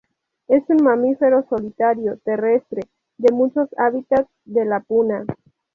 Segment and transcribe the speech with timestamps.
[0.47, 2.81] Es un mamífero solitario, terrestre,
[3.19, 5.25] de muchos hábitats de la Puna.